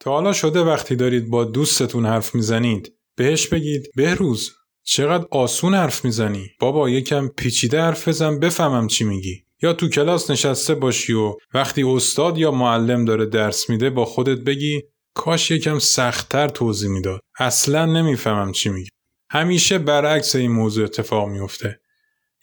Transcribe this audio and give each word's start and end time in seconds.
تا 0.00 0.10
حالا 0.10 0.32
شده 0.32 0.60
وقتی 0.60 0.96
دارید 0.96 1.30
با 1.30 1.44
دوستتون 1.44 2.06
حرف 2.06 2.34
می‌زنید 2.34 2.92
بهش 3.16 3.46
بگید 3.46 3.90
بهروز 3.96 4.50
چقدر 4.82 5.26
آسون 5.30 5.74
حرف 5.74 6.04
می‌زنی؟ 6.04 6.50
بابا 6.60 6.90
یکم 6.90 7.28
پیچیده 7.28 7.80
حرف 7.80 8.08
بزن 8.08 8.38
بفهمم 8.38 8.86
چی 8.86 9.04
میگی. 9.04 9.44
یا 9.62 9.72
تو 9.72 9.88
کلاس 9.88 10.30
نشسته 10.30 10.74
باشی 10.74 11.12
و 11.12 11.34
وقتی 11.54 11.82
استاد 11.82 12.38
یا 12.38 12.50
معلم 12.50 13.04
داره 13.04 13.26
درس 13.26 13.70
میده 13.70 13.90
با 13.90 14.04
خودت 14.04 14.38
بگی 14.38 14.82
کاش 15.14 15.50
یکم 15.50 15.78
سختتر 15.78 16.48
توضیح 16.48 16.90
می‌داد. 16.90 17.20
اصلا 17.38 17.86
نمی‌فهمم 17.86 18.52
چی 18.52 18.68
میگی. 18.68 18.88
همیشه 19.30 19.78
برعکس 19.78 20.36
این 20.36 20.52
موضوع 20.52 20.84
اتفاق 20.84 21.28
میفته 21.28 21.80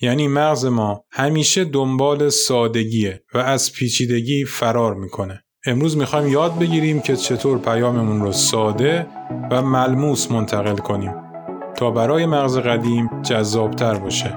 یعنی 0.01 0.27
مغز 0.27 0.65
ما 0.65 1.03
همیشه 1.11 1.65
دنبال 1.65 2.29
سادگیه 2.29 3.23
و 3.33 3.37
از 3.37 3.73
پیچیدگی 3.73 4.45
فرار 4.45 4.95
می‌کنه. 4.95 5.43
امروز 5.68 5.97
می‌خوایم 5.97 6.27
یاد 6.27 6.59
بگیریم 6.59 7.00
که 7.00 7.15
چطور 7.15 7.57
پیاممون 7.57 8.21
رو 8.21 8.31
ساده 8.31 9.07
و 9.51 9.61
ملموس 9.61 10.32
منتقل 10.32 10.75
کنیم 10.78 11.15
تا 11.75 11.91
برای 11.91 12.25
مغز 12.25 12.57
قدیم 12.57 13.10
جذابتر 13.24 13.93
باشه. 13.93 14.36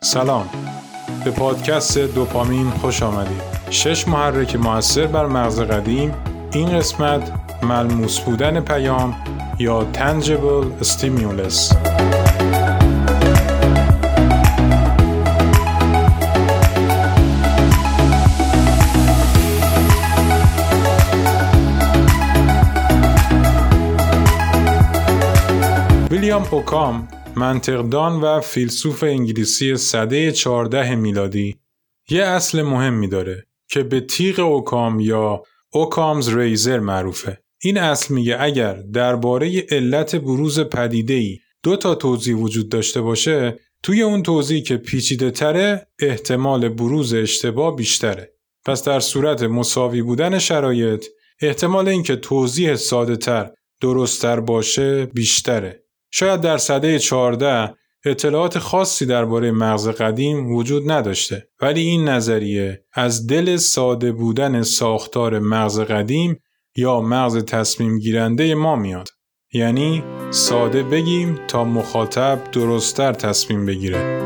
سلام. 0.00 0.48
به 1.24 1.30
پادکست 1.30 1.98
دوپامین 1.98 2.70
خوش 2.70 3.02
آمدید. 3.02 3.42
شش 3.70 4.08
محرک 4.08 4.56
موثر 4.56 5.06
بر 5.06 5.26
مغز 5.26 5.60
قدیم 5.60 6.14
این 6.52 6.78
قسمت 6.78 7.32
ملموس 7.62 8.20
بودن 8.20 8.60
پیام 8.60 9.14
یا 9.58 9.86
tangible 9.94 10.84
stimulus. 10.84 11.76
ویلیام 26.36 26.54
اوکام 26.54 27.08
منطقدان 27.36 28.20
و 28.20 28.40
فیلسوف 28.40 29.02
انگلیسی 29.02 29.76
صده 29.76 30.32
14 30.32 30.94
میلادی 30.94 31.56
یه 32.10 32.22
اصل 32.22 32.62
مهمی 32.62 33.08
داره 33.08 33.46
که 33.68 33.82
به 33.82 34.00
تیغ 34.00 34.38
اوکام 34.40 35.00
یا 35.00 35.42
اوکامز 35.72 36.28
ریزر 36.28 36.80
معروفه. 36.80 37.38
این 37.62 37.78
اصل 37.78 38.14
میگه 38.14 38.36
اگر 38.40 38.74
درباره 38.74 39.66
علت 39.70 40.16
بروز 40.16 40.60
پدیده 40.60 41.14
ای 41.14 41.38
دو 41.62 41.76
تا 41.76 41.94
توضیح 41.94 42.36
وجود 42.36 42.68
داشته 42.68 43.00
باشه 43.00 43.58
توی 43.82 44.02
اون 44.02 44.22
توضیح 44.22 44.62
که 44.62 44.76
پیچیده 44.76 45.30
تره 45.30 45.86
احتمال 45.98 46.68
بروز 46.68 47.14
اشتباه 47.14 47.76
بیشتره. 47.76 48.32
پس 48.64 48.84
در 48.84 49.00
صورت 49.00 49.42
مساوی 49.42 50.02
بودن 50.02 50.38
شرایط 50.38 51.06
احتمال 51.42 51.88
اینکه 51.88 52.16
توضیح 52.16 52.74
ساده 52.74 53.16
تر 53.16 53.50
درستتر 53.80 54.40
باشه 54.40 55.06
بیشتره. 55.06 55.85
شاید 56.18 56.40
در 56.40 56.58
سده 56.58 56.98
14 56.98 57.74
اطلاعات 58.04 58.58
خاصی 58.58 59.06
درباره 59.06 59.50
مغز 59.50 59.88
قدیم 59.88 60.52
وجود 60.52 60.90
نداشته 60.90 61.48
ولی 61.60 61.80
این 61.80 62.08
نظریه 62.08 62.84
از 62.92 63.26
دل 63.26 63.56
ساده 63.56 64.12
بودن 64.12 64.62
ساختار 64.62 65.38
مغز 65.38 65.80
قدیم 65.80 66.40
یا 66.76 67.00
مغز 67.00 67.44
تصمیم 67.44 67.98
گیرنده 67.98 68.54
ما 68.54 68.76
میاد. 68.76 69.08
یعنی 69.52 70.02
ساده 70.30 70.82
بگیم 70.82 71.38
تا 71.48 71.64
مخاطب 71.64 72.50
درستتر 72.52 73.12
تصمیم 73.12 73.66
بگیره. 73.66 74.25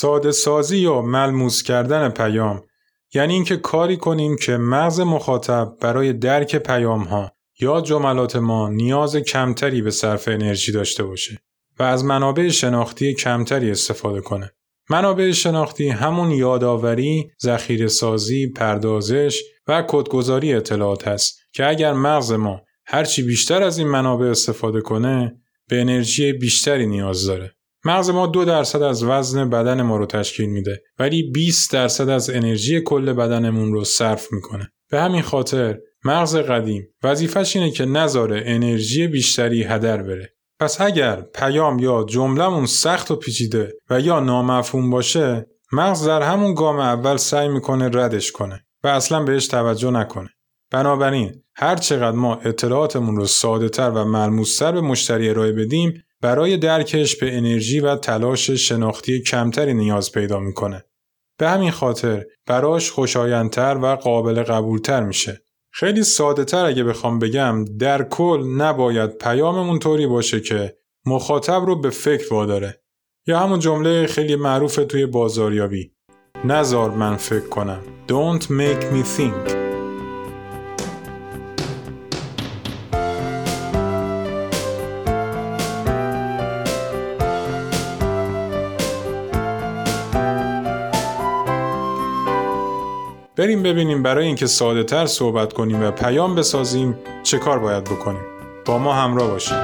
ساده 0.00 0.32
سازی 0.32 0.78
یا 0.78 1.02
ملموس 1.02 1.62
کردن 1.62 2.08
پیام 2.08 2.62
یعنی 3.14 3.34
اینکه 3.34 3.56
کاری 3.56 3.96
کنیم 3.96 4.36
که 4.36 4.56
مغز 4.56 5.00
مخاطب 5.00 5.76
برای 5.80 6.12
درک 6.12 6.56
پیام 6.56 7.02
ها 7.02 7.32
یا 7.60 7.80
جملات 7.80 8.36
ما 8.36 8.68
نیاز 8.68 9.16
کمتری 9.16 9.82
به 9.82 9.90
صرف 9.90 10.28
انرژی 10.28 10.72
داشته 10.72 11.02
باشه 11.02 11.38
و 11.78 11.82
از 11.82 12.04
منابع 12.04 12.48
شناختی 12.48 13.14
کمتری 13.14 13.70
استفاده 13.70 14.20
کنه. 14.20 14.52
منابع 14.90 15.30
شناختی 15.30 15.88
همون 15.88 16.30
یادآوری، 16.30 17.30
ذخیره 17.42 17.88
سازی، 17.88 18.46
پردازش 18.46 19.42
و 19.66 19.84
کدگذاری 19.88 20.54
اطلاعات 20.54 21.08
هست 21.08 21.38
که 21.52 21.68
اگر 21.68 21.92
مغز 21.92 22.32
ما 22.32 22.60
هرچی 22.86 23.22
بیشتر 23.22 23.62
از 23.62 23.78
این 23.78 23.88
منابع 23.88 24.26
استفاده 24.26 24.80
کنه 24.80 25.42
به 25.68 25.80
انرژی 25.80 26.32
بیشتری 26.32 26.86
نیاز 26.86 27.26
داره. 27.26 27.55
مغز 27.86 28.10
ما 28.10 28.26
دو 28.26 28.44
درصد 28.44 28.82
از 28.82 29.04
وزن 29.04 29.50
بدن 29.50 29.82
ما 29.82 29.96
رو 29.96 30.06
تشکیل 30.06 30.50
میده 30.50 30.82
ولی 30.98 31.30
20 31.30 31.72
درصد 31.72 32.08
از 32.08 32.30
انرژی 32.30 32.80
کل 32.80 33.12
بدنمون 33.12 33.72
رو 33.72 33.84
صرف 33.84 34.32
می‌کنه. 34.32 34.72
به 34.90 35.00
همین 35.00 35.22
خاطر 35.22 35.78
مغز 36.04 36.36
قدیم 36.36 36.88
وظیفش 37.02 37.56
اینه 37.56 37.70
که 37.70 37.84
نذاره 37.84 38.42
انرژی 38.46 39.06
بیشتری 39.06 39.62
هدر 39.62 40.02
بره. 40.02 40.34
پس 40.60 40.80
اگر 40.80 41.20
پیام 41.34 41.78
یا 41.78 42.06
جملهمون 42.08 42.66
سخت 42.66 43.10
و 43.10 43.16
پیچیده 43.16 43.72
و 43.90 44.00
یا 44.00 44.20
نامفهوم 44.20 44.90
باشه 44.90 45.46
مغز 45.72 46.06
در 46.06 46.22
همون 46.22 46.54
گام 46.54 46.78
اول 46.78 47.16
سعی 47.16 47.48
می‌کنه 47.48 47.90
ردش 47.92 48.32
کنه 48.32 48.64
و 48.84 48.88
اصلا 48.88 49.22
بهش 49.22 49.46
توجه 49.46 49.90
نکنه. 49.90 50.28
بنابراین 50.70 51.42
هر 51.54 51.76
چقدر 51.76 52.16
ما 52.16 52.34
اطلاعاتمون 52.34 53.16
رو 53.16 53.26
ساده 53.26 53.68
تر 53.68 53.90
و 53.90 54.04
ملموستر 54.04 54.72
به 54.72 54.80
مشتری 54.80 55.28
ارائه 55.28 55.52
بدیم 55.52 56.02
برای 56.26 56.56
درکش 56.56 57.16
به 57.16 57.36
انرژی 57.36 57.80
و 57.80 57.96
تلاش 57.96 58.50
شناختی 58.50 59.22
کمتری 59.22 59.74
نیاز 59.74 60.12
پیدا 60.12 60.40
می‌کنه. 60.40 60.84
به 61.38 61.48
همین 61.48 61.70
خاطر 61.70 62.24
براش 62.46 62.90
خوشایندتر 62.90 63.78
و 63.82 63.86
قابل 63.86 64.42
قبولتر 64.42 65.02
میشه. 65.02 65.42
خیلی 65.72 66.02
ساده 66.02 66.44
تر 66.44 66.64
اگه 66.64 66.84
بخوام 66.84 67.18
بگم 67.18 67.64
در 67.64 68.02
کل 68.02 68.44
نباید 68.58 69.18
پیاممون 69.18 69.78
طوری 69.78 70.06
باشه 70.06 70.40
که 70.40 70.76
مخاطب 71.06 71.62
رو 71.66 71.80
به 71.80 71.90
فکر 71.90 72.34
واداره. 72.34 72.82
یا 73.26 73.38
همون 73.38 73.58
جمله 73.58 74.06
خیلی 74.06 74.36
معروف 74.36 74.80
توی 74.88 75.06
بازاریابی. 75.06 75.92
نزار 76.44 76.90
من 76.90 77.16
فکر 77.16 77.48
کنم. 77.48 77.82
Don't 78.08 78.42
make 78.42 78.82
me 78.94 79.18
think. 79.18 79.55
بریم 93.36 93.62
ببینیم 93.62 94.02
برای 94.02 94.26
اینکه 94.26 94.46
ساده 94.46 94.84
تر 94.84 95.06
صحبت 95.06 95.52
کنیم 95.52 95.82
و 95.82 95.90
پیام 95.90 96.34
بسازیم 96.34 96.98
چه 97.22 97.38
کار 97.38 97.58
باید 97.58 97.84
بکنیم. 97.84 98.20
با 98.64 98.78
ما 98.78 98.94
همراه 98.94 99.30
باشیم 99.30 99.56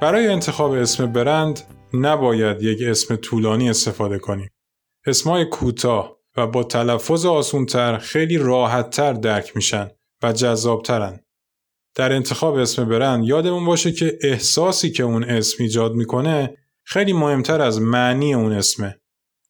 برای 0.00 0.28
انتخاب 0.28 0.72
اسم 0.72 1.06
برند 1.06 1.73
نباید 1.94 2.62
یک 2.62 2.78
اسم 2.82 3.16
طولانی 3.16 3.70
استفاده 3.70 4.18
کنیم. 4.18 4.50
اسمای 5.06 5.44
کوتاه 5.44 6.16
و 6.36 6.46
با 6.46 6.64
تلفظ 6.64 7.26
آسونتر 7.26 7.98
خیلی 7.98 8.38
راحتتر 8.38 9.12
درک 9.12 9.56
میشن 9.56 9.90
و 10.22 10.32
جذابترن. 10.32 11.20
در 11.94 12.12
انتخاب 12.12 12.54
اسم 12.54 12.84
برند 12.84 13.24
یادمون 13.24 13.64
باشه 13.64 13.92
که 13.92 14.18
احساسی 14.22 14.90
که 14.90 15.02
اون 15.02 15.24
اسم 15.24 15.56
ایجاد 15.62 15.92
می‌کنه 15.92 16.56
خیلی 16.84 17.12
مهمتر 17.12 17.62
از 17.62 17.80
معنی 17.80 18.34
اون 18.34 18.52
اسمه. 18.52 19.00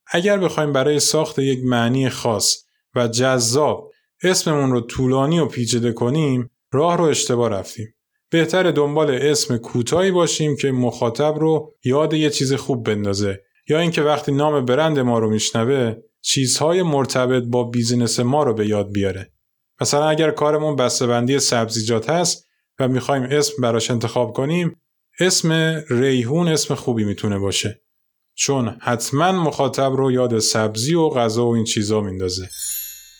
اگر 0.06 0.38
بخوایم 0.38 0.72
برای 0.72 1.00
ساخت 1.00 1.38
یک 1.38 1.58
معنی 1.64 2.08
خاص 2.08 2.64
و 2.94 3.08
جذاب 3.08 3.92
اسممون 4.22 4.70
رو 4.70 4.80
طولانی 4.80 5.38
و 5.38 5.46
پیچیده 5.46 5.92
کنیم 5.92 6.50
راه 6.72 6.96
رو 6.96 7.04
اشتباه 7.04 7.48
رفتیم. 7.50 7.94
بهتر 8.34 8.70
دنبال 8.70 9.10
اسم 9.10 9.56
کوتاهی 9.56 10.10
باشیم 10.10 10.56
که 10.56 10.72
مخاطب 10.72 11.34
رو 11.38 11.74
یاد 11.84 12.14
یه 12.14 12.30
چیز 12.30 12.52
خوب 12.52 12.86
بندازه. 12.86 13.40
یا 13.68 13.78
اینکه 13.78 14.02
وقتی 14.02 14.32
نام 14.32 14.64
برند 14.64 14.98
ما 14.98 15.18
رو 15.18 15.30
میشنوه 15.30 15.94
چیزهای 16.20 16.82
مرتبط 16.82 17.42
با 17.42 17.64
بیزینس 17.64 18.20
ما 18.20 18.42
رو 18.42 18.54
به 18.54 18.66
یاد 18.66 18.92
بیاره. 18.92 19.32
مثلا 19.80 20.08
اگر 20.08 20.30
کارمون 20.30 20.76
بسته‌بندی 20.76 21.38
سبزیجات 21.38 22.10
هست 22.10 22.48
و 22.78 22.88
می‌خوایم 22.88 23.22
اسم 23.22 23.62
براش 23.62 23.90
انتخاب 23.90 24.32
کنیم 24.32 24.76
اسم 25.20 25.82
ریحون 25.90 26.48
اسم 26.48 26.74
خوبی 26.74 27.04
می‌تونه 27.04 27.38
باشه. 27.38 27.80
چون 28.34 28.76
حتما 28.80 29.32
مخاطب 29.32 29.92
رو 29.92 30.12
یاد 30.12 30.38
سبزی 30.38 30.94
و 30.94 31.08
غذا 31.08 31.46
و 31.46 31.54
این 31.54 31.64
چیزا 31.64 32.00
میندازه. 32.00 32.48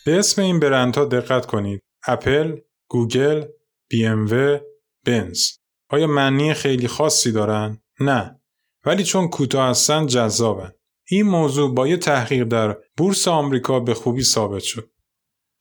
به 0.05 0.19
اسم 0.19 0.41
این 0.41 0.59
برندها 0.59 1.05
دقت 1.05 1.45
کنید. 1.45 1.81
اپل، 2.07 2.57
گوگل، 2.87 3.43
بی 3.89 4.05
و، 4.07 4.59
بنز. 5.05 5.51
آیا 5.89 6.07
معنی 6.07 6.53
خیلی 6.53 6.87
خاصی 6.87 7.31
دارن؟ 7.31 7.81
نه. 7.99 8.41
ولی 8.85 9.03
چون 9.03 9.27
کوتاه 9.27 9.69
هستن 9.69 10.05
جذابن. 10.05 10.71
این 11.09 11.25
موضوع 11.25 11.75
با 11.75 11.87
یه 11.87 11.97
تحقیق 11.97 12.43
در 12.43 12.77
بورس 12.97 13.27
آمریکا 13.27 13.79
به 13.79 13.93
خوبی 13.93 14.23
ثابت 14.23 14.63
شد. 14.63 14.89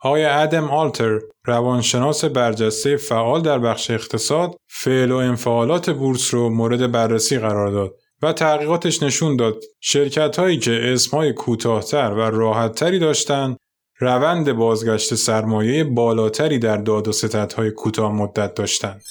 آقای 0.05 0.25
ادم 0.25 0.65
آلتر 0.65 1.21
روانشناس 1.47 2.25
برجسته 2.25 2.97
فعال 2.97 3.43
در 3.43 3.59
بخش 3.59 3.91
اقتصاد 3.91 4.57
فعل 4.69 5.13
و 5.13 5.17
انفعالات 5.17 5.91
بورس 5.91 6.35
رو 6.35 6.49
مورد 6.49 6.93
بررسی 6.93 7.39
قرار 7.39 7.71
داد 7.71 7.95
و 8.23 8.33
تحقیقاتش 8.33 9.03
نشون 9.03 9.37
داد 9.37 9.63
شرکت 9.81 10.39
هایی 10.39 10.59
که 10.59 10.93
اسمهای 10.93 11.33
کوتاهتر 11.33 12.13
و 12.13 12.21
راحتتری 12.21 12.99
داشتند 12.99 13.57
روند 13.99 14.53
بازگشت 14.53 15.15
سرمایه 15.15 15.85
بالاتری 15.85 16.59
در 16.59 16.77
داد 16.77 17.09
و 17.09 17.13
ستدهای 17.57 17.71
کوتاه 17.71 18.13
مدت 18.13 18.55
داشتند. 18.55 19.03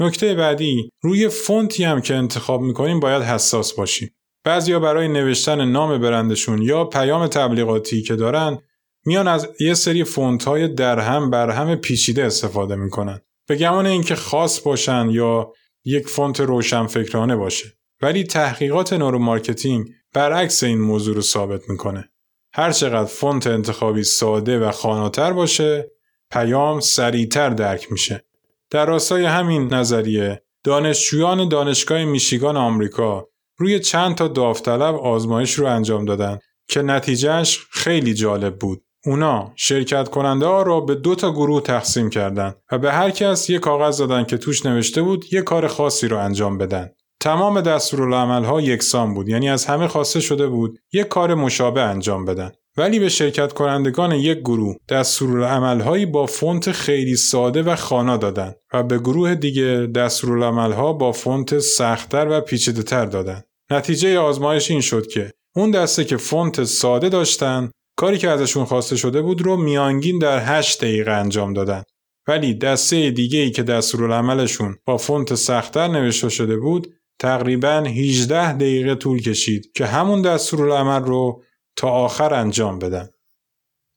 نکته 0.00 0.34
بعدی 0.34 0.90
روی 1.02 1.28
فونتی 1.28 1.84
هم 1.84 2.00
که 2.00 2.14
انتخاب 2.14 2.60
می‌کنیم 2.62 3.00
باید 3.00 3.22
حساس 3.22 3.72
باشیم. 3.72 4.10
بعضیا 4.44 4.80
برای 4.80 5.08
نوشتن 5.08 5.64
نام 5.64 6.00
برندشون 6.00 6.62
یا 6.62 6.84
پیام 6.84 7.26
تبلیغاتی 7.26 8.02
که 8.02 8.16
دارن 8.16 8.58
میان 9.06 9.28
از 9.28 9.48
یه 9.60 9.74
سری 9.74 10.04
فونت 10.04 10.44
های 10.44 10.68
درهم 10.68 11.30
برهم 11.30 11.74
پیچیده 11.74 12.24
استفاده 12.24 12.76
می‌کنن. 12.76 13.20
به 13.48 13.56
گمان 13.56 13.86
اینکه 13.86 14.14
خاص 14.14 14.60
باشن 14.60 15.10
یا 15.10 15.52
یک 15.84 16.08
فونت 16.08 16.40
روشنفکرانه 16.40 17.36
باشه. 17.36 17.72
ولی 18.02 18.24
تحقیقات 18.24 18.92
neuromarketing 18.92 19.86
برعکس 20.14 20.62
این 20.62 20.80
موضوع 20.80 21.14
رو 21.14 21.22
ثابت 21.22 21.70
می‌کنه. 21.70 22.11
هر 22.54 22.72
چقدر 22.72 23.04
فونت 23.04 23.46
انتخابی 23.46 24.04
ساده 24.04 24.58
و 24.58 24.70
خاناتر 24.70 25.32
باشه، 25.32 25.90
پیام 26.30 26.80
سریعتر 26.80 27.50
درک 27.50 27.92
میشه. 27.92 28.24
در 28.70 28.86
راستای 28.86 29.24
همین 29.24 29.74
نظریه، 29.74 30.42
دانشجویان 30.64 31.48
دانشگاه 31.48 32.04
میشیگان 32.04 32.56
آمریکا 32.56 33.28
روی 33.58 33.80
چند 33.80 34.14
تا 34.14 34.28
داوطلب 34.28 34.94
آزمایش 34.94 35.52
رو 35.52 35.66
انجام 35.66 36.04
دادن 36.04 36.38
که 36.68 36.82
نتیجهش 36.82 37.58
خیلی 37.70 38.14
جالب 38.14 38.58
بود. 38.58 38.84
اونا 39.06 39.52
شرکت 39.56 40.08
کننده 40.08 40.46
ها 40.46 40.62
را 40.62 40.80
به 40.80 40.94
دو 40.94 41.14
تا 41.14 41.32
گروه 41.32 41.62
تقسیم 41.62 42.10
کردند 42.10 42.56
و 42.72 42.78
به 42.78 42.92
هر 42.92 43.10
کس 43.10 43.50
یک 43.50 43.60
کاغذ 43.60 43.98
دادن 43.98 44.24
که 44.24 44.38
توش 44.38 44.66
نوشته 44.66 45.02
بود 45.02 45.32
یک 45.32 45.44
کار 45.44 45.66
خاصی 45.66 46.08
رو 46.08 46.18
انجام 46.18 46.58
بدن. 46.58 46.90
تمام 47.22 47.60
دستورالعمل 47.60 48.44
ها 48.44 48.60
یکسان 48.60 49.14
بود 49.14 49.28
یعنی 49.28 49.50
از 49.50 49.64
همه 49.64 49.88
خواسته 49.88 50.20
شده 50.20 50.46
بود 50.46 50.78
یک 50.92 51.08
کار 51.08 51.34
مشابه 51.34 51.80
انجام 51.80 52.24
بدن. 52.24 52.52
ولی 52.76 52.98
به 52.98 53.08
شرکت 53.08 53.52
کنندگان 53.52 54.12
یک 54.12 54.38
گروه 54.38 54.76
دستورالعملهایی 54.88 56.06
با 56.06 56.26
فونت 56.26 56.72
خیلی 56.72 57.16
ساده 57.16 57.62
و 57.62 57.76
خانا 57.76 58.16
دادن 58.16 58.54
و 58.72 58.82
به 58.82 58.98
گروه 58.98 59.34
دیگه 59.34 59.88
دستورالعملها 59.94 60.92
با 60.92 61.12
فونت 61.12 61.58
سختتر 61.58 62.28
و 62.30 62.40
پیچیده 62.40 62.82
تر 62.82 63.06
دادن. 63.06 63.42
نتیجه 63.70 64.18
آزمایش 64.18 64.70
این 64.70 64.80
شد 64.80 65.06
که 65.06 65.30
اون 65.56 65.70
دسته 65.70 66.04
که 66.04 66.16
فونت 66.16 66.64
ساده 66.64 67.08
داشتن 67.08 67.70
کاری 67.96 68.18
که 68.18 68.30
ازشون 68.30 68.64
خواسته 68.64 68.96
شده 68.96 69.22
بود 69.22 69.42
رو 69.42 69.56
میانگین 69.56 70.18
در 70.18 70.58
8 70.58 70.80
دقیقه 70.80 71.10
انجام 71.10 71.52
دادن. 71.52 71.82
ولی 72.28 72.54
دسته 72.54 73.10
دیگه 73.10 73.38
ای 73.38 73.50
که 73.50 73.62
دستورالعملشون 73.62 74.76
با 74.84 74.96
فونت 74.96 75.34
سختتر 75.34 75.88
نوشته 75.88 76.28
شده 76.28 76.56
بود 76.56 76.94
تقریبا 77.18 77.84
18 77.86 78.52
دقیقه 78.52 78.94
طول 78.94 79.22
کشید 79.22 79.72
که 79.72 79.86
همون 79.86 80.22
دستورالعمل 80.22 81.02
رو 81.04 81.42
تا 81.76 81.88
آخر 81.88 82.34
انجام 82.34 82.78
بدن. 82.78 83.08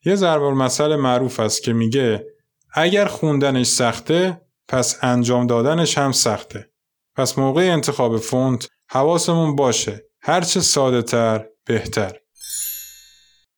یه 0.06 0.16
ضرب 0.16 0.42
المثل 0.42 0.96
معروف 0.96 1.40
است 1.40 1.64
که 1.64 1.74
میگه 1.74 2.26
اگر 2.74 3.06
خوندنش 3.06 3.68
سخته 3.68 4.42
پس 4.68 4.98
انجام 5.02 5.48
دادنش 5.48 5.98
هم 5.98 6.12
سخته. 6.12 6.70
پس 7.16 7.38
موقع 7.38 7.62
انتخاب 7.62 8.18
فونت 8.18 8.68
حواسمون 8.90 9.56
باشه 9.56 10.06
هرچه 10.22 10.60
ساده 10.60 11.02
تر 11.02 11.46
بهتر. 11.66 12.20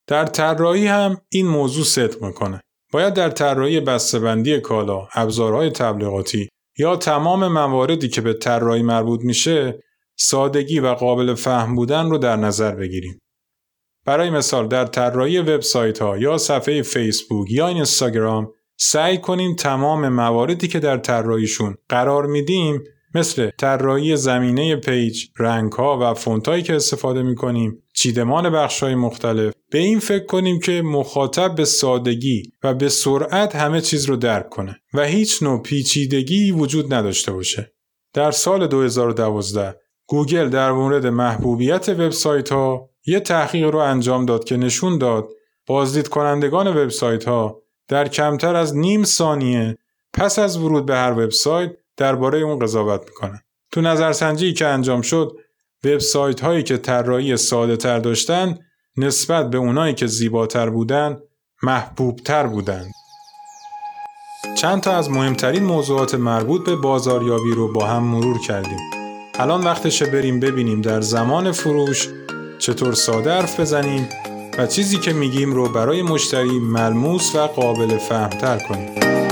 در 0.07 0.25
طراحی 0.25 0.87
هم 0.87 1.21
این 1.29 1.47
موضوع 1.47 1.83
صدق 1.85 2.23
می‌کنه. 2.23 2.61
باید 2.91 3.13
در 3.13 3.29
طراحی 3.29 3.79
بسته‌بندی 3.79 4.59
کالا، 4.59 5.07
ابزارهای 5.13 5.69
تبلیغاتی 5.69 6.49
یا 6.77 6.95
تمام 6.95 7.47
مواردی 7.47 8.09
که 8.09 8.21
به 8.21 8.33
طراحی 8.33 8.81
مربوط 8.81 9.21
میشه 9.23 9.83
سادگی 10.15 10.79
و 10.79 10.93
قابل 10.93 11.33
فهم 11.33 11.75
بودن 11.75 12.09
رو 12.09 12.17
در 12.17 12.35
نظر 12.35 12.75
بگیریم. 12.75 13.21
برای 14.05 14.29
مثال 14.29 14.67
در 14.67 14.85
طراحی 14.85 15.39
وبسایت 15.39 15.99
ها 15.99 16.17
یا 16.17 16.37
صفحه 16.37 16.81
فیسبوک 16.81 17.51
یا 17.51 17.67
اینستاگرام 17.67 18.51
سعی 18.79 19.17
کنیم 19.17 19.55
تمام 19.55 20.09
مواردی 20.09 20.67
که 20.67 20.79
در 20.79 20.97
طراحیشون 20.97 21.75
قرار 21.89 22.25
میدیم 22.25 22.83
مثل 23.15 23.49
طراحی 23.59 24.15
زمینه 24.15 24.75
page، 24.75 25.25
رنگ 25.39 25.71
ها 25.71 25.97
و 26.01 26.13
فونت 26.13 26.47
هایی 26.47 26.63
که 26.63 26.75
استفاده 26.75 27.23
می 27.23 27.35
کنیم، 27.35 27.83
چیدمان 27.97 28.49
بخش 28.49 28.83
های 28.83 28.95
مختلف 28.95 29.53
به 29.71 29.77
این 29.77 29.99
فکر 29.99 30.25
کنیم 30.25 30.59
که 30.59 30.81
مخاطب 30.81 31.55
به 31.55 31.65
سادگی 31.65 32.43
و 32.63 32.73
به 32.73 32.89
سرعت 32.89 33.55
همه 33.55 33.81
چیز 33.81 34.05
رو 34.05 34.15
درک 34.15 34.49
کنه 34.49 34.79
و 34.93 35.05
هیچ 35.05 35.43
نوع 35.43 35.61
پیچیدگی 35.61 36.51
وجود 36.51 36.93
نداشته 36.93 37.31
باشه. 37.31 37.73
در 38.13 38.31
سال 38.31 38.67
2012 38.67 39.75
گوگل 40.07 40.49
در 40.49 40.71
مورد 40.71 41.07
محبوبیت 41.07 41.89
وبسایت 41.89 42.49
ها 42.49 42.89
یه 43.05 43.19
تحقیق 43.19 43.69
رو 43.69 43.79
انجام 43.79 44.25
داد 44.25 44.43
که 44.43 44.57
نشون 44.57 44.97
داد 44.97 45.29
بازدید 45.67 46.07
کنندگان 46.07 46.67
وبسایت 46.67 47.27
ها 47.27 47.61
در 47.87 48.07
کمتر 48.07 48.55
از 48.55 48.77
نیم 48.77 49.03
ثانیه 49.03 49.77
پس 50.13 50.39
از 50.39 50.57
ورود 50.57 50.85
به 50.85 50.95
هر 50.95 51.11
وبسایت 51.11 51.71
درباره 51.97 52.39
اون 52.39 52.59
قضاوت 52.59 53.01
می‌کنن. 53.05 53.39
تو 53.71 53.81
نظرسنجی 53.81 54.53
که 54.53 54.67
انجام 54.67 55.01
شد 55.01 55.37
وبسایت 55.83 56.39
هایی 56.39 56.63
که 56.63 56.77
طراحی 56.77 57.37
ساده 57.37 57.77
تر 57.77 57.99
داشتن 57.99 58.57
نسبت 58.97 59.49
به 59.49 59.57
اونایی 59.57 59.93
که 59.93 60.07
زیباتر 60.07 60.69
بودن 60.69 61.17
محبوب 61.63 62.19
تر 62.19 62.47
بودند. 62.47 62.91
چند 64.57 64.81
تا 64.81 64.91
از 64.91 65.09
مهمترین 65.09 65.63
موضوعات 65.63 66.15
مربوط 66.15 66.65
به 66.65 66.75
بازاریابی 66.75 67.51
رو 67.51 67.73
با 67.73 67.85
هم 67.85 68.03
مرور 68.03 68.39
کردیم. 68.39 68.79
الان 69.39 69.63
وقتشه 69.63 70.05
بریم 70.05 70.39
ببینیم 70.39 70.81
در 70.81 71.01
زمان 71.01 71.51
فروش 71.51 72.09
چطور 72.59 72.93
ساده 72.93 73.31
حرف 73.31 73.59
بزنیم 73.59 74.09
و 74.57 74.67
چیزی 74.67 74.97
که 74.97 75.13
میگیم 75.13 75.53
رو 75.53 75.69
برای 75.69 76.01
مشتری 76.01 76.59
ملموس 76.59 77.35
و 77.35 77.47
قابل 77.47 77.97
فهمتر 77.97 78.57
کنیم. 78.57 79.26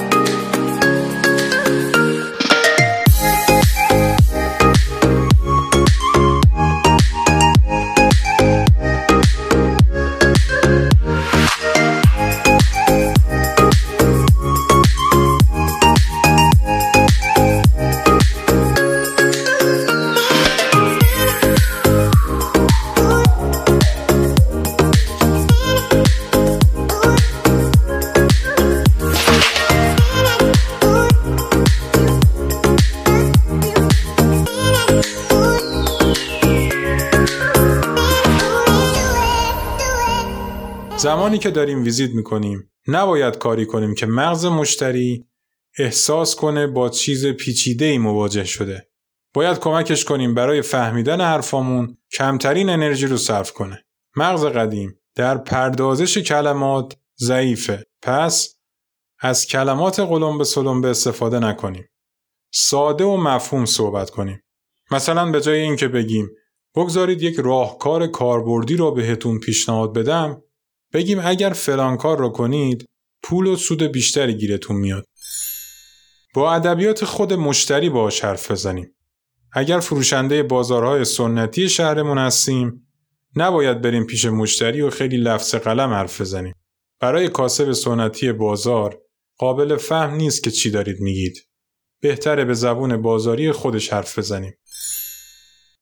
زمانی 41.06 41.38
که 41.38 41.52
داریم 41.52 41.84
ویزیت 41.84 42.12
می‌کنیم 42.12 42.72
نباید 42.88 43.38
کاری 43.38 43.66
کنیم 43.66 43.96
که 43.96 44.06
مغز 44.06 44.46
مشتری 44.46 45.26
احساس 45.78 46.36
کنه 46.36 46.68
با 46.68 46.90
چیز 46.90 47.26
پیچیده 47.26 47.86
ای 47.86 47.98
مواجه 47.98 48.44
شده. 48.44 48.88
باید 49.34 49.60
کمکش 49.60 50.06
کنیم 50.06 50.34
برای 50.34 50.62
فهمیدن 50.62 51.22
حرفامون 51.22 51.98
کمترین 52.14 52.70
انرژی 52.70 53.08
رو 53.08 53.18
صرف 53.18 53.52
کنه. 53.52 53.86
مغز 54.16 54.46
قدیم 54.46 55.00
در 55.16 55.38
پردازش 55.38 56.18
کلمات 56.18 56.96
ضعیفه. 57.18 57.86
پس 58.02 58.56
از 59.20 59.48
کلمات 59.48 60.00
قلم 60.00 60.38
به 60.38 60.44
سلم 60.44 60.82
به 60.82 60.88
استفاده 60.88 61.40
نکنیم. 61.40 61.90
ساده 62.54 63.04
و 63.04 63.18
مفهوم 63.18 63.66
صحبت 63.66 64.10
کنیم. 64.10 64.44
مثلا 64.92 65.32
به 65.32 65.42
جای 65.42 65.62
اینکه 65.62 65.88
بگیم 65.88 66.30
بگذارید 66.76 67.22
یک 67.22 67.36
راهکار 67.40 68.08
کاربردی 68.08 68.76
رو 68.76 68.92
بهتون 68.92 69.40
پیشنهاد 69.40 69.94
بدم 69.94 70.42
بگیم 70.96 71.20
اگر 71.24 71.50
فلان 71.50 71.98
کار 71.98 72.18
رو 72.18 72.30
کنید 72.30 72.86
پول 73.24 73.48
و 73.48 73.56
سود 73.56 73.84
بیشتری 73.84 74.34
گیرتون 74.34 74.76
میاد. 74.76 75.06
با 76.34 76.54
ادبیات 76.54 77.06
خود 77.06 77.34
مشتری 77.34 77.90
باهاش 77.90 78.24
حرف 78.24 78.52
بزنیم. 78.52 78.96
اگر 79.52 79.80
فروشنده 79.80 80.44
بازارهای 80.44 81.06
سنتی 81.06 81.70
شهرمون 81.70 82.18
هستیم 82.18 82.88
نباید 83.36 83.82
بریم 83.82 84.06
پیش 84.06 84.26
مشتری 84.26 84.82
و 84.82 84.90
خیلی 84.90 85.18
لفظ 85.18 85.56
قلم 85.56 85.90
حرف 85.94 86.22
بزنیم. 86.22 86.56
برای 87.00 87.30
کاسب 87.30 87.72
سنتی 87.72 88.32
بازار 88.32 89.02
قابل 89.38 89.78
فهم 89.78 90.16
نیست 90.16 90.44
که 90.44 90.52
چی 90.52 90.72
دارید 90.72 91.00
میگید. 91.00 91.38
بهتره 92.02 92.46
به 92.46 92.54
زبون 92.54 93.02
بازاری 93.02 93.52
خودش 93.52 93.94
حرف 93.94 94.20
بزنیم. 94.20 94.54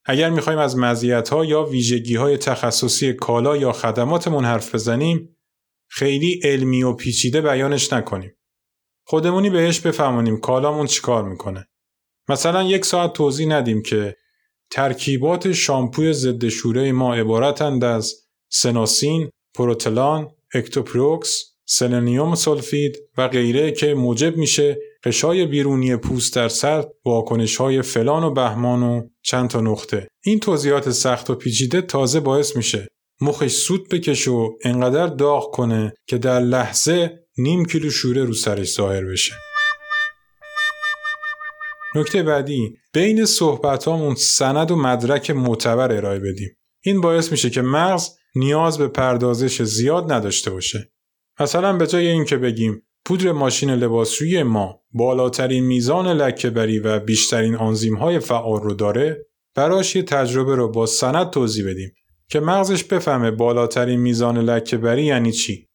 اگر 0.05 0.29
می‌خوایم 0.29 0.59
از 0.59 0.77
مزیت‌ها 0.77 1.45
یا 1.45 1.63
ویژگی‌های 1.63 2.37
تخصصی 2.37 3.13
کالا 3.13 3.57
یا 3.57 3.71
خدماتمون 3.71 4.45
حرف 4.45 4.75
بزنیم 4.75 5.37
خیلی 5.87 6.39
علمی 6.43 6.83
و 6.83 6.93
پیچیده 6.93 7.41
بیانش 7.41 7.93
نکنیم. 7.93 8.37
خودمونی 9.05 9.49
بهش 9.49 9.79
بفهمونیم 9.79 10.39
کالامون 10.39 10.87
چیکار 10.87 11.23
می‌کنه. 11.29 11.67
مثلا 12.29 12.63
یک 12.63 12.85
ساعت 12.85 13.13
توضیح 13.13 13.47
ندیم 13.47 13.81
که 13.81 14.15
ترکیبات 14.71 15.51
شامپوی 15.51 16.13
ضد 16.13 16.47
شوره 16.47 16.91
ما 16.91 17.15
عبارتند 17.15 17.83
از 17.83 18.13
سناسین، 18.49 19.29
پروتلان، 19.55 20.29
اکتوپروکس، 20.53 21.43
سلنیوم 21.65 22.35
سولفید 22.35 22.97
و 23.17 23.27
غیره 23.27 23.71
که 23.71 23.93
موجب 23.93 24.37
میشه 24.37 24.77
قشای 25.03 25.45
بیرونی 25.45 25.95
پوست 25.95 26.35
در 26.35 26.47
سر 26.47 26.85
واکنش 27.05 27.55
های 27.55 27.81
فلان 27.81 28.23
و 28.23 28.31
بهمان 28.31 28.83
و 28.83 29.01
چند 29.21 29.49
تا 29.49 29.61
نقطه. 29.61 30.07
این 30.23 30.39
توضیحات 30.39 30.91
سخت 30.91 31.29
و 31.29 31.35
پیچیده 31.35 31.81
تازه 31.81 32.19
باعث 32.19 32.55
میشه 32.55 32.87
مخش 33.21 33.51
سود 33.51 33.89
بکشه 33.89 34.31
و 34.31 34.49
انقدر 34.63 35.07
داغ 35.07 35.53
کنه 35.53 35.93
که 36.07 36.17
در 36.17 36.39
لحظه 36.39 37.19
نیم 37.37 37.65
کیلو 37.65 37.89
شوره 37.89 38.23
رو 38.23 38.33
سرش 38.33 38.73
ظاهر 38.73 39.05
بشه. 39.05 39.33
نکته 41.95 42.23
بعدی 42.23 42.77
بین 42.93 43.25
صحبتامون 43.25 44.15
سند 44.15 44.71
و 44.71 44.75
مدرک 44.75 45.31
معتبر 45.31 45.91
ارائه 45.91 46.19
بدیم. 46.19 46.57
این 46.81 47.01
باعث 47.01 47.31
میشه 47.31 47.49
که 47.49 47.61
مغز 47.61 48.09
نیاز 48.35 48.77
به 48.77 48.87
پردازش 48.87 49.61
زیاد 49.61 50.11
نداشته 50.11 50.51
باشه. 50.51 50.91
مثلا 51.39 51.77
به 51.77 51.87
جای 51.87 52.07
اینکه 52.07 52.37
بگیم 52.37 52.83
پودر 53.05 53.31
ماشین 53.31 53.69
لباسشویی 53.69 54.43
ما 54.43 54.81
بالاترین 54.91 55.65
میزان 55.65 56.07
لکهبری 56.07 56.79
و 56.79 56.99
بیشترین 56.99 57.55
آنزیم 57.55 57.95
های 57.95 58.19
فعال 58.19 58.61
رو 58.61 58.73
داره 58.73 59.25
براش 59.55 59.95
یه 59.95 60.03
تجربه 60.03 60.55
رو 60.55 60.71
با 60.71 60.85
سند 60.85 61.29
توضیح 61.29 61.69
بدیم 61.69 61.93
که 62.29 62.39
مغزش 62.39 62.83
بفهمه 62.83 63.31
بالاترین 63.31 63.99
میزان 63.99 64.37
لکهبری 64.37 65.03
یعنی 65.03 65.31
چی. 65.31 65.69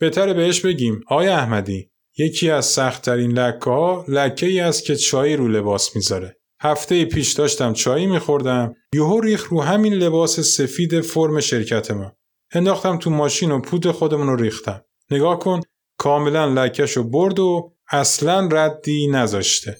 بهتره 0.00 0.34
بهش 0.34 0.60
بگیم 0.60 1.00
آیا 1.06 1.36
احمدی 1.36 1.90
یکی 2.18 2.50
از 2.50 2.66
سختترین 2.66 3.38
لکه 3.38 3.70
ها 3.70 4.04
لکه 4.08 4.46
ای 4.46 4.60
است 4.60 4.84
که 4.84 4.96
چای 4.96 5.36
رو 5.36 5.48
لباس 5.48 5.96
می‌ذاره. 5.96 6.36
هفته 6.62 7.04
پیش 7.04 7.32
داشتم 7.32 7.72
چایی 7.72 8.06
میخوردم 8.06 8.74
یهو 8.94 9.20
ریخ 9.20 9.48
رو 9.48 9.60
همین 9.60 9.94
لباس 9.94 10.40
سفید 10.40 11.00
فرم 11.00 11.40
شرکت 11.40 11.90
ما. 11.90 12.12
انداختم 12.52 12.96
تو 12.96 13.10
ماشین 13.10 13.50
و 13.50 13.60
پود 13.60 13.90
خودمون 13.90 14.26
رو 14.26 14.36
ریختم. 14.36 14.84
نگاه 15.10 15.38
کن 15.38 15.60
کاملا 16.00 16.46
لکش 16.46 16.96
رو 16.96 17.04
برد 17.04 17.38
و 17.38 17.72
اصلا 17.90 18.48
ردی 18.52 19.06
نذاشته. 19.06 19.76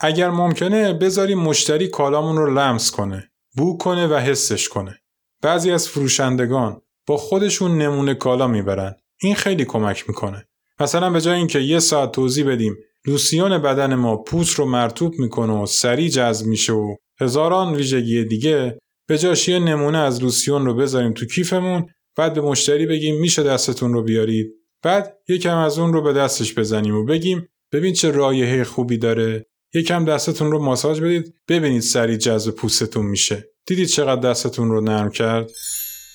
اگر 0.00 0.30
ممکنه 0.30 0.92
بذاریم 0.92 1.38
مشتری 1.38 1.88
کالامون 1.88 2.36
رو 2.36 2.54
لمس 2.54 2.90
کنه 2.90 3.30
بو 3.56 3.76
کنه 3.76 4.06
و 4.06 4.14
حسش 4.14 4.68
کنه. 4.68 4.98
بعضی 5.42 5.70
از 5.70 5.88
فروشندگان 5.88 6.80
با 7.06 7.16
خودشون 7.16 7.78
نمونه 7.78 8.14
کالا 8.14 8.46
می‌برن. 8.46 8.94
این 9.22 9.34
خیلی 9.34 9.64
کمک 9.64 10.08
می‌کنه. 10.08 10.46
مثلا 10.80 11.10
به 11.10 11.20
جای 11.20 11.38
اینکه 11.38 11.58
یه 11.58 11.78
ساعت 11.78 12.12
توضیح 12.12 12.46
بدیم 12.46 12.76
لوسیون 13.06 13.58
بدن 13.58 13.94
ما 13.94 14.16
پوست 14.16 14.54
رو 14.54 14.64
مرتوب 14.64 15.14
می‌کنه 15.18 15.52
و 15.52 15.66
سریع 15.66 16.08
جذب 16.08 16.46
میشه 16.46 16.72
و 16.72 16.94
هزاران 17.20 17.74
ویژگی 17.74 18.24
دیگه 18.24 18.78
به 19.08 19.18
جاش 19.18 19.48
یه 19.48 19.58
نمونه 19.58 19.98
از 19.98 20.22
لوسیون 20.22 20.66
رو 20.66 20.74
بذاریم 20.74 21.12
تو 21.12 21.26
کیفمون 21.26 21.86
بعد 22.16 22.34
به 22.34 22.40
مشتری 22.40 22.86
بگیم 22.86 23.20
میشه 23.20 23.42
دستتون 23.42 23.92
رو 23.92 24.02
بیارید. 24.02 24.65
بعد 24.86 25.18
یکم 25.28 25.56
از 25.56 25.78
اون 25.78 25.92
رو 25.92 26.02
به 26.02 26.12
دستش 26.12 26.58
بزنیم 26.58 26.94
و 26.94 27.04
بگیم 27.04 27.48
ببین 27.72 27.94
چه 27.94 28.10
رایحه 28.10 28.64
خوبی 28.64 28.98
داره. 28.98 29.46
یکم 29.74 30.04
دستتون 30.04 30.50
رو 30.50 30.58
ماساژ 30.58 31.00
بدید 31.00 31.34
ببینید 31.48 31.82
سریع 31.82 32.16
جذب 32.16 32.54
پوستتون 32.54 33.06
میشه. 33.06 33.48
دیدید 33.66 33.88
چقدر 33.88 34.30
دستتون 34.30 34.70
رو 34.70 34.80
نرم 34.80 35.10
کرد؟ 35.10 35.50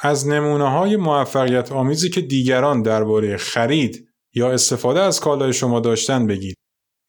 از 0.01 0.27
نمونه 0.27 0.69
های 0.69 0.95
موفقیت 0.95 1.71
آمیزی 1.71 2.09
که 2.09 2.21
دیگران 2.21 2.81
درباره 2.81 3.37
خرید 3.37 4.07
یا 4.33 4.51
استفاده 4.51 5.01
از 5.01 5.19
کالای 5.19 5.53
شما 5.53 5.79
داشتن 5.79 6.27
بگید. 6.27 6.55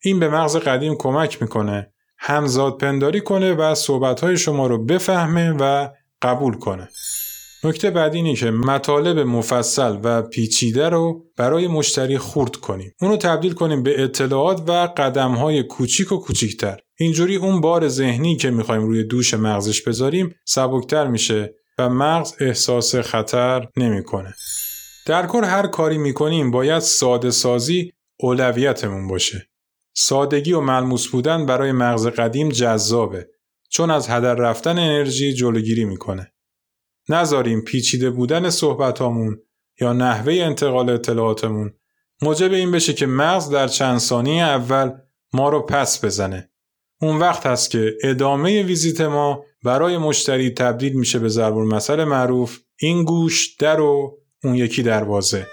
این 0.03 0.19
به 0.19 0.29
مغز 0.29 0.55
قدیم 0.57 0.95
کمک 0.95 1.41
می‌کنه 1.41 1.93
همزاد 2.17 2.77
پنداری 2.77 3.21
کنه 3.21 3.53
و 3.53 3.75
صحبت 3.75 4.19
های 4.19 4.37
شما 4.37 4.67
رو 4.67 4.85
بفهمه 4.85 5.51
و 5.59 5.89
قبول 6.21 6.53
کنه. 6.53 6.89
نکته 7.65 7.89
بعدی 7.89 8.17
اینه 8.17 8.35
که 8.35 8.51
مطالب 8.51 9.19
مفصل 9.19 9.97
و 10.03 10.21
پیچیده 10.21 10.89
رو 10.89 11.25
برای 11.37 11.67
مشتری 11.67 12.17
خورد 12.17 12.55
کنیم. 12.55 12.93
اونو 13.01 13.17
تبدیل 13.17 13.53
کنیم 13.53 13.83
به 13.83 14.03
اطلاعات 14.03 14.69
و 14.69 14.71
قدمهای 14.71 15.63
کوچیک 15.63 16.11
و 16.11 16.17
کوچیکتر. 16.17 16.79
اینجوری 16.99 17.35
اون 17.35 17.61
بار 17.61 17.87
ذهنی 17.87 18.37
که 18.37 18.51
می‌خوایم 18.51 18.81
روی 18.81 19.03
دوش 19.03 19.33
مغزش 19.33 19.81
بذاریم 19.81 20.35
سبکتر 20.45 21.07
میشه 21.07 21.53
و 21.77 21.89
مغز 21.89 22.33
احساس 22.39 22.95
خطر 22.95 23.67
نمی‌کنه. 23.77 24.33
در 25.05 25.27
کل 25.27 25.43
هر 25.43 25.67
کاری 25.67 25.97
می‌کنیم 25.97 26.51
باید 26.51 26.79
ساده 26.79 27.31
سازی 27.31 27.91
اولویتمون 28.19 29.07
باشه. 29.07 29.49
سادگی 29.95 30.53
و 30.53 30.61
ملموس 30.61 31.07
بودن 31.07 31.45
برای 31.45 31.71
مغز 31.71 32.07
قدیم 32.07 32.49
جذابه 32.49 33.27
چون 33.69 33.91
از 33.91 34.09
هدر 34.09 34.35
رفتن 34.35 34.79
انرژی 34.79 35.33
جلوگیری 35.33 35.85
می‌کنه. 35.85 36.32
نذاریم 37.09 37.61
پیچیده 37.61 38.09
بودن 38.09 38.49
صحبتامون 38.49 39.37
یا 39.81 39.93
نحوه 39.93 40.33
انتقال 40.33 40.89
اطلاعاتمون 40.89 41.73
موجب 42.21 42.51
این 42.51 42.71
بشه 42.71 42.93
که 42.93 43.05
مغز 43.05 43.49
در 43.49 43.67
چند 43.67 43.99
ثانیه 43.99 44.43
اول 44.43 44.91
ما 45.33 45.49
رو 45.49 45.61
پس 45.61 46.05
بزنه. 46.05 46.49
اون 47.01 47.19
وقت 47.19 47.45
هست 47.45 47.71
که 47.71 47.93
ادامه 48.03 48.63
ویزیت 48.63 49.01
ما 49.01 49.43
برای 49.63 49.97
مشتری 49.97 50.49
تبدیل 50.49 50.93
میشه 50.93 51.19
به 51.19 51.29
ضرب 51.29 51.53
مسئله 51.53 52.05
معروف 52.05 52.59
این 52.79 53.03
گوش 53.03 53.55
در 53.55 53.79
و 53.79 54.17
اون 54.43 54.55
یکی 54.55 54.83
دروازه. 54.83 55.47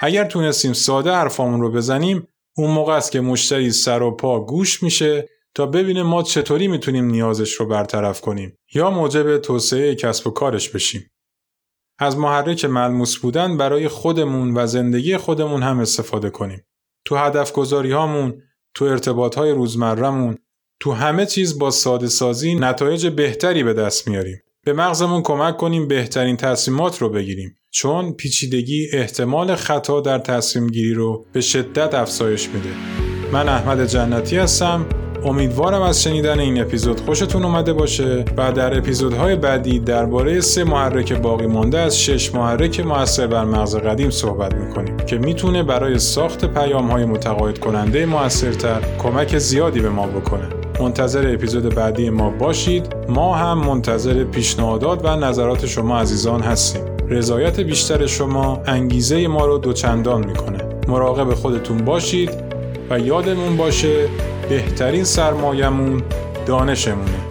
اگر 0.00 0.24
تونستیم 0.24 0.72
ساده 0.72 1.12
حرفامون 1.12 1.60
رو 1.60 1.72
بزنیم 1.72 2.28
اون 2.56 2.70
موقع 2.70 2.92
است 2.92 3.12
که 3.12 3.20
مشتری 3.20 3.70
سر 3.70 4.02
و 4.02 4.16
پا 4.16 4.40
گوش 4.40 4.82
میشه 4.82 5.28
تا 5.54 5.66
ببینه 5.66 6.02
ما 6.02 6.22
چطوری 6.22 6.68
می‌تونیم 6.68 7.04
نیازش 7.04 7.52
رو 7.52 7.66
برطرف 7.66 8.20
کنیم 8.20 8.58
یا 8.74 8.90
موجب 8.90 9.38
توسعه 9.38 9.94
کسب 9.94 10.26
و 10.26 10.30
کارش 10.30 10.68
بشیم. 10.68 11.10
از 11.98 12.18
محرک 12.18 12.64
ملموس 12.64 13.16
بودن 13.16 13.56
برای 13.56 13.88
خودمون 13.88 14.56
و 14.56 14.66
زندگی 14.66 15.16
خودمون 15.16 15.62
هم 15.62 15.78
استفاده 15.78 16.30
کنیم. 16.30 16.66
تو 17.06 17.16
هدف 17.16 17.52
گذاری 17.52 17.92
هامون، 17.92 18.42
تو 18.74 18.84
ارتباط 18.84 19.34
های 19.34 19.50
روزمرمون، 19.50 20.38
تو 20.80 20.92
همه 20.92 21.26
چیز 21.26 21.58
با 21.58 21.70
ساده 21.70 22.06
سازی 22.06 22.54
نتایج 22.54 23.06
بهتری 23.06 23.62
به 23.62 23.74
دست 23.74 24.08
میاریم. 24.08 24.40
به 24.64 24.72
مغزمون 24.72 25.22
کمک 25.22 25.56
کنیم 25.56 25.88
بهترین 25.88 26.36
تصمیمات 26.36 27.02
رو 27.02 27.08
بگیریم 27.08 27.56
چون 27.70 28.12
پیچیدگی 28.12 28.88
احتمال 28.92 29.54
خطا 29.54 30.00
در 30.00 30.18
تصمیم 30.18 30.66
گیری 30.66 30.94
رو 30.94 31.26
به 31.32 31.40
شدت 31.40 31.94
افزایش 31.94 32.48
میده. 32.48 32.70
من 33.32 33.48
احمد 33.48 33.86
جنتی 33.86 34.36
هستم 34.36 34.86
امیدوارم 35.24 35.82
از 35.82 36.02
شنیدن 36.02 36.40
این 36.40 36.60
اپیزود 36.60 37.00
خوشتون 37.00 37.44
اومده 37.44 37.72
باشه 37.72 38.24
و 38.36 38.52
در 38.52 38.78
اپیزودهای 38.78 39.36
بعدی 39.36 39.78
درباره 39.78 40.40
سه 40.40 40.64
محرک 40.64 41.12
باقی 41.12 41.46
مانده 41.46 41.78
از 41.78 42.00
شش 42.00 42.34
محرک 42.34 42.80
موثر 42.80 43.26
بر 43.26 43.44
مغز 43.44 43.76
قدیم 43.76 44.10
صحبت 44.10 44.54
می‌کنیم 44.54 44.96
که 44.96 45.18
می‌تونه 45.18 45.62
برای 45.62 45.98
ساخت 45.98 46.44
پیام 46.44 46.90
های 46.90 47.04
متقاعد 47.04 47.58
کننده 47.58 48.06
موثرتر 48.06 48.80
کمک 48.98 49.38
زیادی 49.38 49.80
به 49.80 49.88
ما 49.88 50.06
بکنه. 50.06 50.48
منتظر 50.80 51.34
اپیزود 51.34 51.74
بعدی 51.74 52.10
ما 52.10 52.30
باشید. 52.30 52.94
ما 53.08 53.34
هم 53.34 53.58
منتظر 53.58 54.24
پیشنهادات 54.24 55.00
و 55.04 55.16
نظرات 55.16 55.66
شما 55.66 55.98
عزیزان 55.98 56.40
هستیم. 56.40 56.82
رضایت 57.08 57.60
بیشتر 57.60 58.06
شما 58.06 58.62
انگیزه 58.66 59.26
ما 59.26 59.46
رو 59.46 59.58
دوچندان 59.58 60.26
می‌کنه. 60.26 60.58
مراقب 60.88 61.34
خودتون 61.34 61.84
باشید 61.84 62.30
و 62.90 62.98
یادمون 62.98 63.56
باشه 63.56 64.08
بهترین 64.48 65.04
سرمایمون 65.04 66.02
دانشمونه. 66.46 67.23